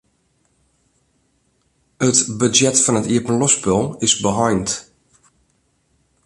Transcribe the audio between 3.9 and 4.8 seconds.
is beheind.